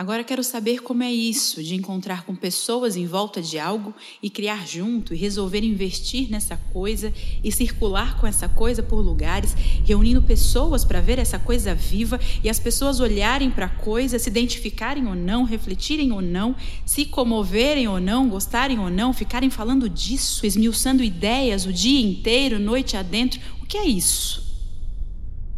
[0.00, 4.30] Agora quero saber como é isso de encontrar com pessoas em volta de algo e
[4.30, 7.12] criar junto e resolver investir nessa coisa
[7.44, 12.48] e circular com essa coisa por lugares, reunindo pessoas para ver essa coisa viva e
[12.48, 16.56] as pessoas olharem para a coisa, se identificarem ou não, refletirem ou não,
[16.86, 22.58] se comoverem ou não, gostarem ou não, ficarem falando disso, esmiuçando ideias o dia inteiro,
[22.58, 23.38] noite adentro.
[23.60, 24.48] O que é isso?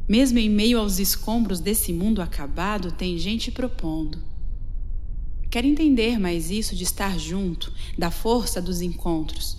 [0.09, 4.32] Mesmo em meio aos escombros desse mundo acabado, tem gente propondo
[5.53, 9.59] Quero entender mais isso de estar junto, da força dos encontros.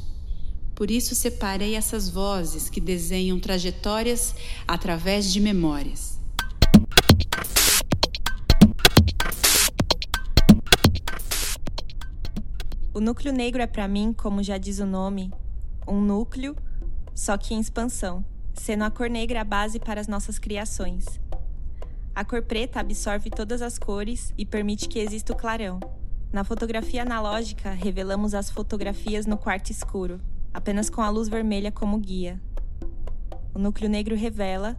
[0.74, 4.34] Por isso separei essas vozes que desenham trajetórias
[4.68, 6.20] através de memórias.
[12.92, 15.32] O núcleo negro é para mim, como já diz o nome,
[15.88, 16.56] um núcleo,
[17.14, 18.26] só que em expansão,
[18.56, 21.06] sendo a cor negra a base para as nossas criações.
[22.16, 25.80] A cor preta absorve todas as cores e permite que exista o clarão.
[26.32, 30.22] Na fotografia analógica, revelamos as fotografias no quarto escuro,
[30.54, 32.40] apenas com a luz vermelha como guia.
[33.52, 34.78] O núcleo negro revela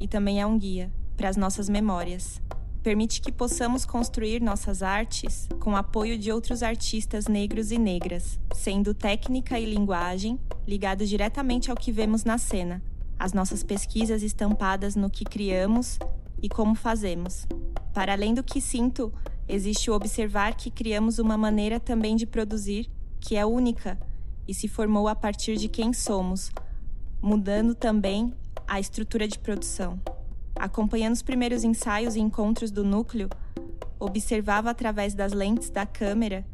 [0.00, 2.42] e também é um guia para as nossas memórias.
[2.82, 8.92] Permite que possamos construir nossas artes com apoio de outros artistas negros e negras, sendo
[8.92, 10.36] técnica e linguagem
[10.66, 12.82] ligados diretamente ao que vemos na cena,
[13.16, 16.00] as nossas pesquisas estampadas no que criamos
[16.42, 17.46] e como fazemos.
[17.94, 19.12] Para além do que sinto,
[19.48, 22.90] existe o observar que criamos uma maneira também de produzir
[23.20, 23.98] que é única
[24.48, 26.50] e se formou a partir de quem somos,
[27.22, 28.34] mudando também
[28.66, 30.00] a estrutura de produção.
[30.56, 33.28] Acompanhando os primeiros ensaios e encontros do núcleo,
[34.00, 36.44] observava através das lentes da câmera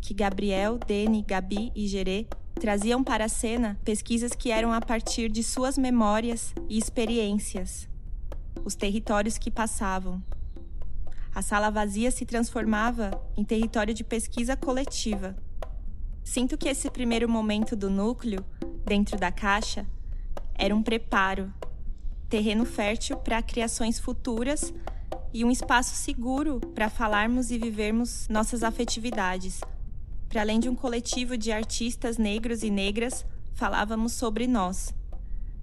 [0.00, 5.28] que Gabriel, Dene, Gabi e Gerê traziam para a cena pesquisas que eram a partir
[5.28, 7.88] de suas memórias e experiências
[8.64, 10.22] os territórios que passavam.
[11.34, 15.34] A sala vazia se transformava em território de pesquisa coletiva.
[16.22, 18.44] Sinto que esse primeiro momento do núcleo,
[18.84, 19.86] dentro da caixa,
[20.54, 21.52] era um preparo,
[22.28, 24.72] terreno fértil para criações futuras
[25.32, 29.60] e um espaço seguro para falarmos e vivermos nossas afetividades.
[30.28, 33.24] Para além de um coletivo de artistas negros e negras,
[33.54, 34.94] falávamos sobre nós.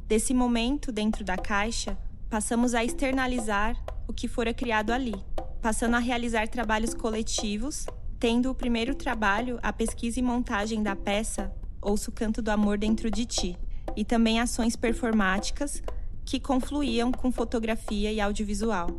[0.08, 1.98] Desse momento dentro da caixa,
[2.30, 3.76] passamos a externalizar
[4.08, 5.16] o que fora criado ali,
[5.62, 7.86] passando a realizar trabalhos coletivos,
[8.20, 11.52] tendo o primeiro trabalho a pesquisa e montagem da peça
[11.82, 13.58] Ouço o Canto do Amor Dentro de Ti,
[13.96, 15.82] e também ações performáticas
[16.26, 18.90] que confluíam com fotografia e audiovisual.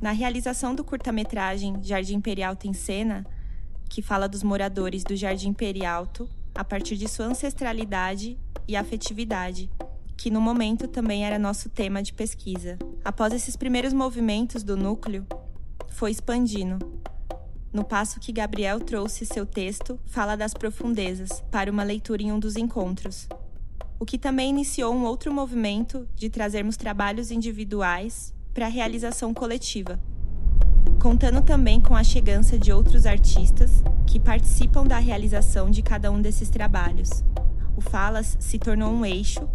[0.00, 3.26] Na realização do curta-metragem Jardim Imperial tem cena,
[3.88, 8.38] que fala dos moradores do Jardim Imperialto a partir de sua ancestralidade
[8.68, 9.68] e afetividade,
[10.16, 12.78] que no momento também era nosso tema de pesquisa.
[13.04, 15.26] Após esses primeiros movimentos do núcleo,
[15.88, 16.78] foi expandindo.
[17.72, 22.38] No passo que Gabriel trouxe seu texto, fala das profundezas, para uma leitura em um
[22.38, 23.28] dos encontros.
[23.98, 30.00] O que também iniciou um outro movimento de trazermos trabalhos individuais para a realização coletiva,
[31.00, 36.20] contando também com a chegança de outros artistas que participam da realização de cada um
[36.20, 37.22] desses trabalhos.
[37.76, 39.46] O Falas se tornou um eixo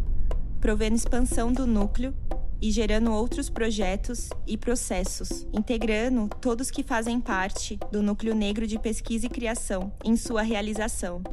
[0.62, 2.14] provendo expansão do núcleo
[2.62, 8.78] e gerando outros projetos e processos, integrando todos que fazem parte do núcleo negro de
[8.78, 11.24] pesquisa e criação em sua realização.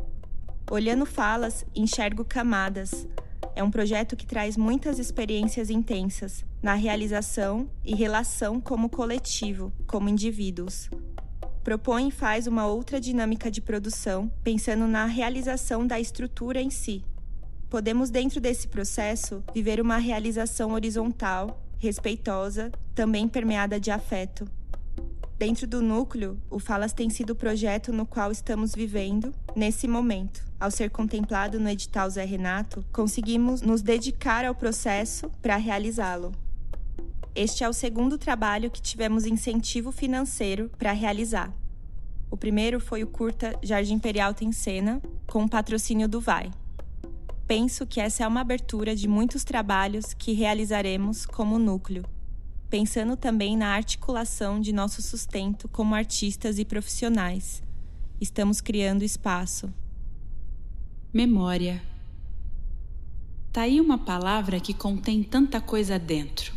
[0.71, 3.06] Olhando falas, enxergo camadas.
[3.55, 10.09] É um projeto que traz muitas experiências intensas na realização e relação como coletivo, como
[10.09, 10.88] indivíduos.
[11.62, 17.05] Propõe e faz uma outra dinâmica de produção, pensando na realização da estrutura em si,
[17.71, 24.49] Podemos, dentro desse processo, viver uma realização horizontal, respeitosa, também permeada de afeto.
[25.39, 30.43] Dentro do núcleo, o Falas tem sido o projeto no qual estamos vivendo nesse momento.
[30.59, 36.33] Ao ser contemplado no edital Zé Renato, conseguimos nos dedicar ao processo para realizá-lo.
[37.35, 41.53] Este é o segundo trabalho que tivemos incentivo financeiro para realizar.
[42.31, 46.50] O primeiro foi o curta Jardim Imperial Tem Cena, com o patrocínio do VAI.
[47.49, 52.05] Penso que essa é uma abertura de muitos trabalhos que realizaremos como núcleo,
[52.69, 57.62] pensando também na articulação de nosso sustento como artistas e profissionais.
[58.21, 59.73] Estamos criando espaço.
[61.11, 61.83] Memória.
[63.50, 66.53] Tá aí uma palavra que contém tanta coisa dentro.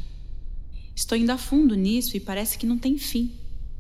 [0.94, 3.32] Estou indo a fundo nisso e parece que não tem fim.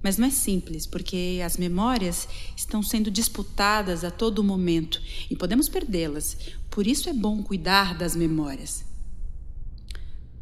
[0.03, 5.69] Mas não é simples, porque as memórias estão sendo disputadas a todo momento e podemos
[5.69, 6.37] perdê-las.
[6.69, 8.83] Por isso é bom cuidar das memórias.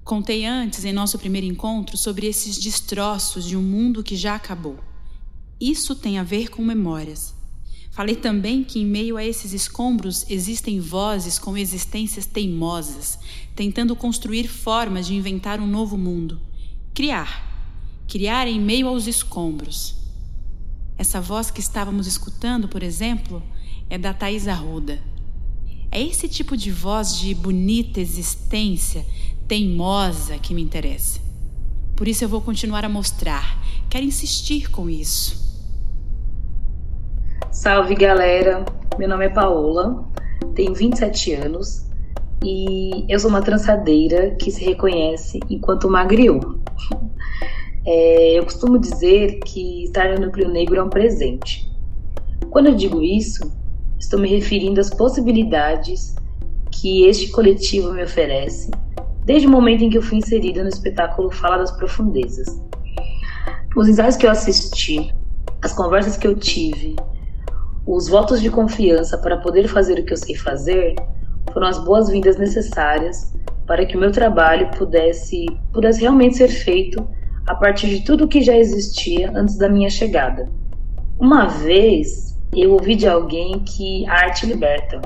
[0.04, 4.80] Contei antes, em nosso primeiro encontro, sobre esses destroços de um mundo que já acabou.
[5.60, 7.36] Isso tem a ver com memórias.
[7.92, 13.20] Falei também que em meio a esses escombros existem vozes com existências teimosas,
[13.56, 16.40] tentando construir formas de inventar um novo mundo.
[16.94, 17.49] Criar.
[18.10, 19.96] Criar em meio aos escombros.
[20.98, 23.40] Essa voz que estávamos escutando, por exemplo,
[23.88, 24.98] é da Thais Arruda.
[25.92, 29.06] É esse tipo de voz de bonita existência,
[29.48, 31.20] teimosa, que me interessa.
[31.96, 33.64] Por isso eu vou continuar a mostrar.
[33.92, 35.64] Quero insistir com isso.
[37.52, 38.66] Salve galera,
[38.98, 40.04] meu nome é Paola,
[40.56, 41.86] tenho 27 anos
[42.44, 46.60] e eu sou uma trançadeira que se reconhece enquanto magriou.
[47.92, 51.68] É, eu costumo dizer que estar no núcleo negro é um presente.
[52.52, 53.52] Quando eu digo isso,
[53.98, 56.14] estou me referindo às possibilidades
[56.70, 58.70] que este coletivo me oferece
[59.26, 62.62] desde o momento em que eu fui inserida no espetáculo Fala das Profundezas.
[63.76, 65.12] Os ensaios que eu assisti,
[65.60, 66.96] as conversas que eu tive,
[67.88, 70.94] os votos de confiança para poder fazer o que eu sei fazer
[71.52, 73.34] foram as boas-vindas necessárias
[73.66, 75.44] para que o meu trabalho pudesse,
[75.74, 77.18] pudesse realmente ser feito
[77.50, 80.48] a partir de tudo que já existia antes da minha chegada.
[81.20, 85.02] Uma vez eu ouvi de alguém que a arte liberta.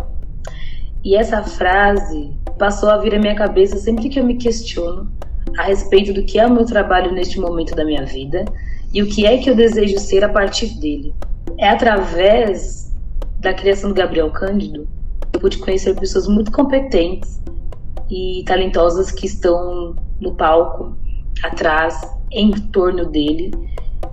[1.05, 5.09] E essa frase passou a vir à minha cabeça sempre que eu me questiono
[5.57, 8.43] a respeito do que é o meu trabalho neste momento da minha vida
[8.93, 11.15] e o que é que eu desejo ser a partir dele.
[11.57, 12.93] É através
[13.39, 14.85] da criação do Gabriel Cândido
[15.31, 17.41] eu pude conhecer pessoas muito competentes
[18.11, 20.97] e talentosas que estão no palco,
[21.41, 22.01] atrás,
[22.33, 23.51] em torno dele.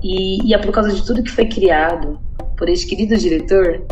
[0.02, 2.19] E, e é por causa de tudo que foi criado
[2.56, 3.82] por este querido diretor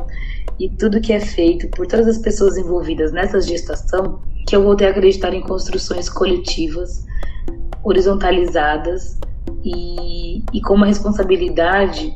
[0.59, 4.87] e tudo que é feito por todas as pessoas envolvidas nessa gestação que eu voltei
[4.87, 7.05] a acreditar em construções coletivas,
[7.85, 9.19] horizontalizadas
[9.63, 12.15] e, e com uma responsabilidade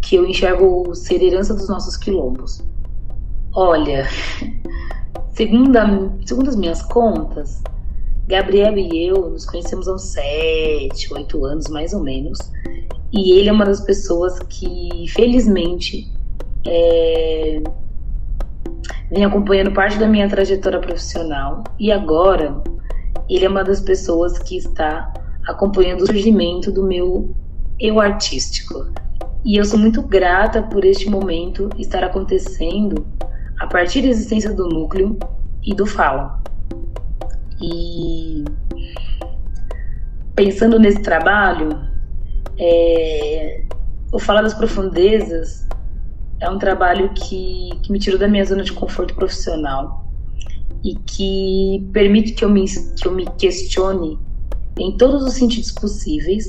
[0.00, 2.64] que eu enxergo ser herança dos nossos quilombos.
[3.52, 4.08] Olha,
[5.34, 7.62] segundo, a, segundo as minhas contas,
[8.30, 12.38] Gabriel e eu nos conhecemos há uns 7, 8 anos mais ou menos.
[13.12, 16.08] E ele é uma das pessoas que, felizmente,
[16.64, 17.60] é,
[19.10, 21.64] vem acompanhando parte da minha trajetória profissional.
[21.78, 22.62] E agora,
[23.28, 25.12] ele é uma das pessoas que está
[25.46, 27.34] acompanhando o surgimento do meu
[27.80, 28.92] eu artístico.
[29.44, 33.04] E eu sou muito grata por este momento estar acontecendo
[33.58, 35.18] a partir da existência do núcleo
[35.64, 36.40] e do fala.
[37.62, 38.44] E
[40.34, 41.68] pensando nesse trabalho,
[42.58, 43.64] é,
[44.12, 45.66] o Fala das Profundezas
[46.40, 50.06] é um trabalho que, que me tirou da minha zona de conforto profissional
[50.82, 54.18] e que permite que eu me, que eu me questione
[54.78, 56.48] em todos os sentidos possíveis,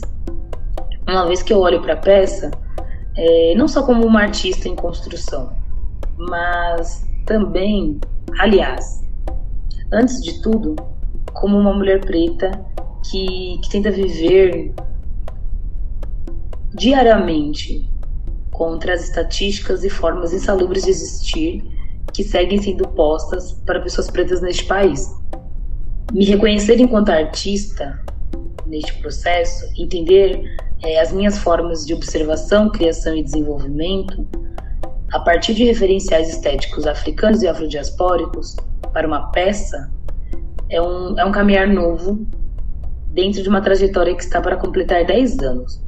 [1.05, 2.49] uma vez que eu olho para a peça
[3.15, 5.51] é, não só como uma artista em construção,
[6.17, 7.99] mas também,
[8.39, 9.03] aliás,
[9.91, 10.75] antes de tudo,
[11.33, 12.51] como uma mulher preta
[13.09, 14.73] que, que tenta viver
[16.73, 17.89] diariamente
[18.51, 21.63] contra as estatísticas e formas insalubres de existir
[22.13, 25.09] que seguem sendo postas para pessoas pretas neste país.
[26.11, 27.99] Me reconhecer enquanto artista
[28.67, 30.43] neste processo, entender
[30.83, 34.27] é, as minhas formas de observação, criação e desenvolvimento,
[35.11, 38.55] a partir de referenciais estéticos africanos e afrodiaspóricos,
[38.93, 39.91] para uma peça,
[40.71, 42.25] é um, é um caminhar novo
[43.07, 45.83] dentro de uma trajetória que está para completar 10 anos.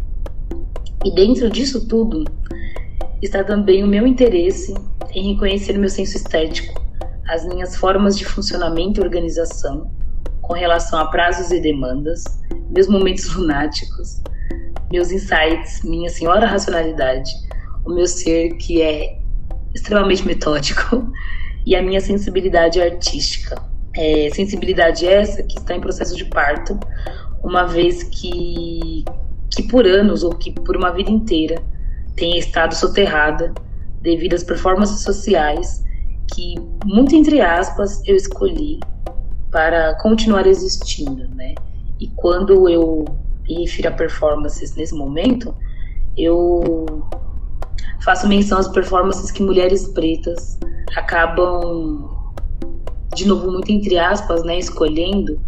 [1.06, 2.26] E dentro disso tudo
[3.22, 4.74] está também o meu interesse
[5.16, 6.82] em reconhecer meu senso estético,
[7.30, 9.90] as minhas formas de funcionamento e organização
[10.42, 12.26] com relação a prazos e demandas,
[12.70, 14.22] meus momentos lunáticos,
[14.92, 17.32] meus insights, minha senhora racionalidade,
[17.86, 19.18] o meu ser que é
[19.74, 21.10] extremamente metódico
[21.66, 23.73] e a minha sensibilidade artística.
[23.96, 26.80] É, sensibilidade essa que está em processo de parto,
[27.44, 29.06] uma vez que,
[29.52, 31.62] que por anos ou que por uma vida inteira
[32.16, 33.54] tenha estado soterrada
[34.02, 35.84] devido às performances sociais
[36.34, 38.80] que, muito entre aspas, eu escolhi
[39.52, 41.54] para continuar existindo, né?
[42.00, 43.06] E quando eu
[43.48, 45.54] e refiro a performances nesse momento,
[46.18, 46.86] eu
[48.02, 50.58] faço menção às performances que mulheres pretas
[50.96, 52.10] acabam,
[53.14, 55.40] de novo, muito entre aspas, né, escolhendo,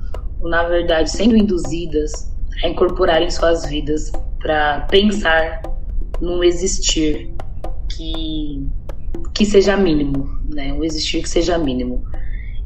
[0.41, 2.31] ou na verdade sendo induzidas
[2.63, 5.62] a incorporarem suas vidas para pensar
[6.22, 7.34] num existir
[7.89, 8.65] que,
[9.34, 12.03] que seja mínimo, né, um existir que seja mínimo.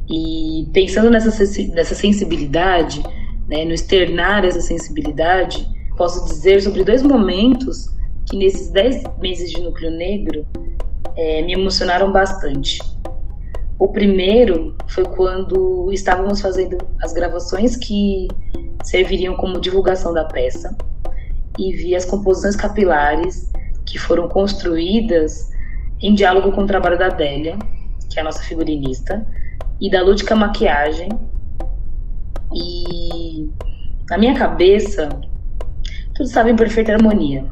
[0.08, 1.30] E pensando nessa,
[1.72, 3.02] nessa sensibilidade,
[3.48, 5.66] né, no externar essa sensibilidade,
[5.96, 7.86] posso dizer sobre dois momentos
[8.28, 10.46] que nesses 10 meses de Núcleo Negro
[11.16, 12.78] é, me emocionaram bastante.
[13.80, 18.28] O primeiro foi quando estávamos fazendo as gravações que
[18.84, 20.76] serviriam como divulgação da peça
[21.58, 23.50] e vi as composições capilares
[23.86, 25.50] que foram construídas
[25.98, 27.58] em diálogo com o trabalho da Adélia,
[28.10, 29.26] que é a nossa figurinista,
[29.80, 31.08] e da Lúdica Maquiagem.
[32.54, 33.48] E
[34.10, 35.08] na minha cabeça,
[36.14, 37.46] tudo estava em perfeita harmonia.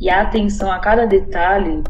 [0.00, 1.84] E a atenção a cada detalhe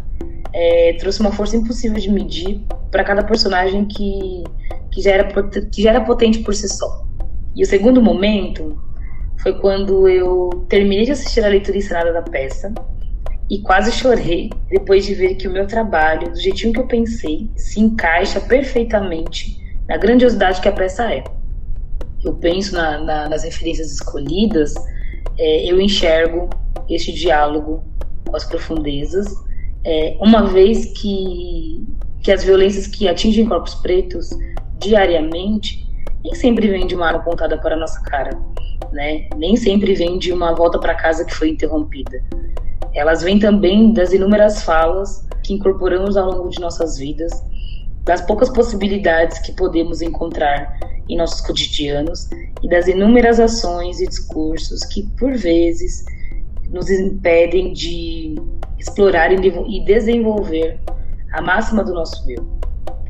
[0.53, 4.45] é, trouxe uma força impossível de medir para cada personagem que,
[4.93, 5.25] que, já era,
[5.73, 7.07] que já era potente por si só.
[7.55, 8.79] E o segundo momento
[9.39, 12.73] foi quando eu terminei de assistir a leitura ensinada da peça
[13.51, 17.51] e quase chorei depois de ver que o meu trabalho, do jeitinho que eu pensei,
[17.57, 21.25] se encaixa perfeitamente na grandiosidade que a peça é.
[22.23, 24.75] Eu penso na, na, nas referências escolhidas,
[25.37, 26.49] é, eu enxergo
[26.89, 27.83] este diálogo
[28.27, 29.27] com as profundezas,
[29.85, 31.85] é, uma vez que,
[32.23, 34.31] que as violências que atingem corpos pretos
[34.79, 35.89] diariamente
[36.23, 38.39] nem sempre vêm de uma arma apontada para a nossa cara,
[38.93, 39.29] né?
[39.37, 42.23] Nem sempre vêm de uma volta para casa que foi interrompida.
[42.95, 47.33] Elas vêm também das inúmeras falas que incorporamos ao longo de nossas vidas,
[48.05, 52.29] das poucas possibilidades que podemos encontrar em nossos cotidianos
[52.62, 56.05] e das inúmeras ações e discursos que, por vezes,
[56.69, 58.35] nos impedem de
[58.79, 60.79] explorar e desenvolver
[61.33, 62.47] a máxima do nosso eu.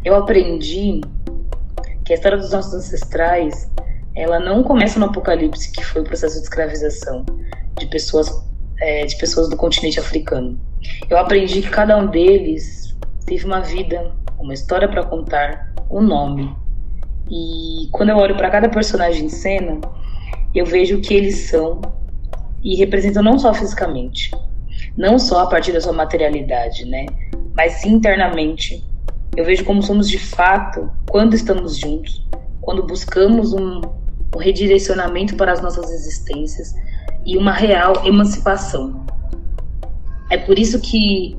[0.05, 1.01] Eu aprendi
[2.05, 3.71] que a história dos nossos ancestrais
[4.15, 7.25] ela não começa no Apocalipse, que foi o processo de escravização
[7.79, 8.29] de pessoas
[8.81, 10.59] é, de pessoas do continente africano.
[11.09, 12.97] Eu aprendi que cada um deles
[13.27, 16.55] teve uma vida, uma história para contar, um nome.
[17.31, 19.81] E quando eu olho para cada personagem em cena,
[20.55, 21.81] eu vejo que eles são
[22.63, 24.31] e representam não só fisicamente,
[24.97, 27.07] não só a partir da sua materialidade, né,
[27.55, 28.85] mas internamente
[29.37, 32.27] eu vejo como somos de fato quando estamos juntos,
[32.61, 33.81] quando buscamos um,
[34.35, 36.75] um redirecionamento para as nossas existências
[37.25, 39.07] e uma real emancipação.
[40.31, 41.37] É por isso que,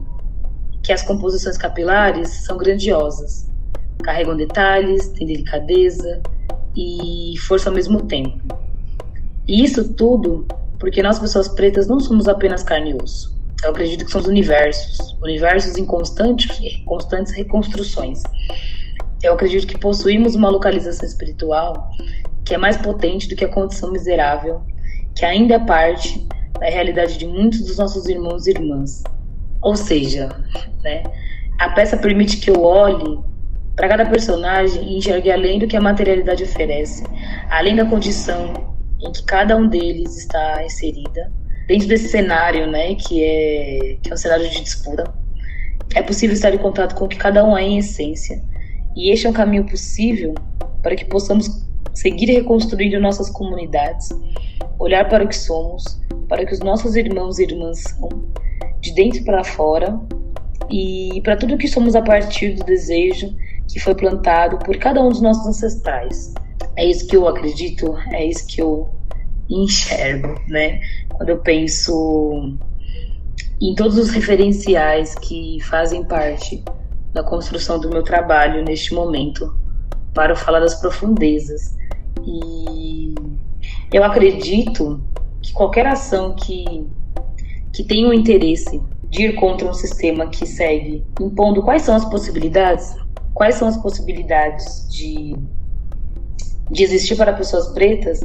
[0.84, 3.50] que as composições capilares são grandiosas,
[4.04, 6.22] carregam detalhes, têm delicadeza
[6.76, 8.40] e força ao mesmo tempo.
[9.48, 10.46] E isso tudo
[10.80, 13.40] porque nós, pessoas pretas, não somos apenas carne e osso.
[13.64, 18.24] Eu acredito que são os universos, universos em constantes, constantes reconstruções.
[19.22, 21.92] Eu acredito que possuímos uma localização espiritual
[22.44, 24.62] que é mais potente do que a condição miserável,
[25.16, 26.28] que ainda é parte
[26.60, 29.04] da realidade de muitos dos nossos irmãos e irmãs.
[29.62, 30.30] Ou seja,
[30.84, 31.04] né,
[31.60, 33.20] a peça permite que eu olhe
[33.76, 37.04] para cada personagem e enxergue além do que a materialidade oferece,
[37.50, 41.32] além da condição em que cada um deles está inserida
[41.72, 45.06] dentro desse cenário, né, que é, que é um cenário de disputa,
[45.96, 48.44] é possível estar em contato com o que cada um é em essência.
[48.94, 50.36] E este é um caminho possível
[50.84, 54.10] para que possamos seguir reconstruindo nossas comunidades,
[54.78, 55.98] olhar para o que somos,
[56.28, 58.10] para que os nossos irmãos e irmãs são,
[58.82, 59.98] de dentro para fora,
[60.70, 63.34] e para tudo que somos a partir do desejo
[63.70, 66.34] que foi plantado por cada um dos nossos ancestrais.
[66.76, 68.90] É isso que eu acredito, é isso que eu
[69.50, 70.82] enxergo, né?
[71.22, 72.58] Quando eu penso
[73.62, 76.64] em todos os referenciais que fazem parte
[77.14, 79.56] da construção do meu trabalho neste momento,
[80.16, 81.78] para falar das profundezas.
[82.26, 83.14] E
[83.94, 85.00] eu acredito
[85.44, 86.88] que qualquer ação que,
[87.72, 92.06] que tenha o interesse de ir contra um sistema que segue impondo quais são as
[92.06, 92.96] possibilidades,
[93.32, 95.36] quais são as possibilidades de,
[96.72, 98.22] de existir para pessoas pretas,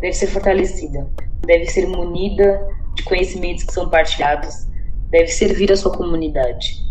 [0.00, 1.06] deve ser fortalecida,
[1.42, 2.60] deve ser munida
[2.94, 4.66] de conhecimentos que são partilhados,
[5.10, 6.82] deve servir a sua comunidade.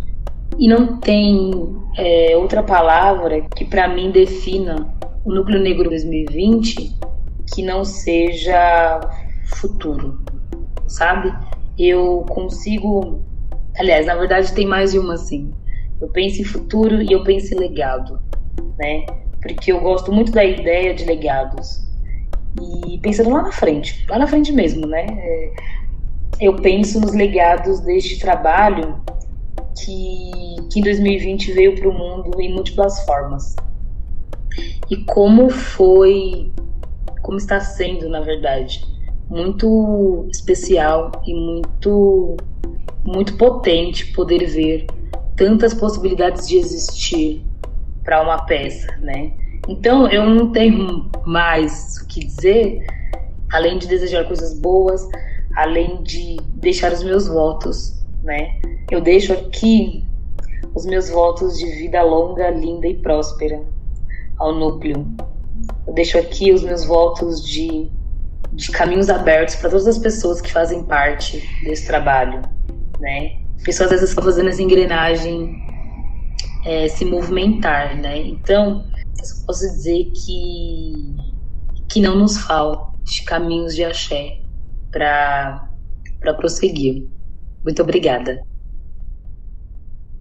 [0.58, 1.52] E não tem
[1.98, 4.94] é, outra palavra que para mim defina
[5.26, 7.00] o Núcleo Negro 2020
[7.54, 9.00] que não seja
[9.56, 10.20] futuro,
[10.88, 11.34] sabe?
[11.78, 13.24] Eu consigo.
[13.78, 15.52] Aliás, na verdade tem mais de uma assim.
[16.00, 18.20] Eu penso em futuro e eu penso em legado,
[18.78, 19.06] né?
[19.42, 21.88] Porque eu gosto muito da ideia de legados.
[22.62, 25.06] E pensando lá na frente, lá na frente mesmo, né?
[25.10, 25.54] É,
[26.40, 29.02] eu penso nos legados deste trabalho
[29.78, 30.32] que,
[30.72, 33.56] que em 2020 veio para o mundo em múltiplas formas.
[34.90, 36.52] E como foi,
[37.22, 38.84] como está sendo, na verdade,
[39.30, 42.36] muito especial e muito,
[43.06, 44.88] muito potente poder ver
[45.38, 47.46] tantas possibilidades de existir
[48.04, 49.32] para uma peça, né?
[49.68, 52.86] Então eu não tenho mais o que dizer,
[53.52, 55.08] além de desejar coisas boas,
[55.56, 58.60] além de deixar os meus votos, né?
[58.90, 60.04] Eu deixo aqui
[60.74, 63.62] os meus votos de vida longa, linda e próspera
[64.38, 65.06] ao núcleo.
[65.86, 67.90] Eu deixo aqui os meus votos de,
[68.54, 72.42] de caminhos abertos para todas as pessoas que fazem parte desse trabalho,
[73.00, 73.38] né?
[73.64, 75.71] Pessoas às vezes estão fazendo essa engrenagem
[76.66, 78.20] é, se movimentar, né?
[78.20, 81.16] Então, eu posso dizer que
[81.92, 84.40] que não nos falte caminhos de axé
[84.90, 85.68] para
[86.38, 87.06] prosseguir.
[87.66, 88.42] Muito obrigada.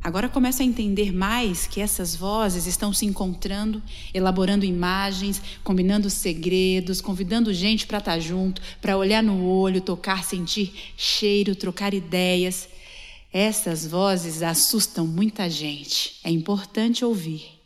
[0.02, 3.82] Agora começa a entender mais que essas vozes estão se encontrando,
[4.14, 10.24] elaborando imagens, combinando segredos, convidando gente para estar tá junto, para olhar no olho, tocar,
[10.24, 12.68] sentir cheiro, trocar ideias.
[13.32, 16.18] Essas vozes assustam muita gente.
[16.24, 17.59] É importante ouvir.